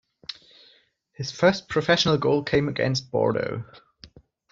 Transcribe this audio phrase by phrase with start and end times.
[1.11, 3.63] His first professional goal came against Bordeaux.